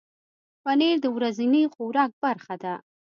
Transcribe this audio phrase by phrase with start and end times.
[0.63, 2.73] پنېر د ورځني خوراک برخه ده.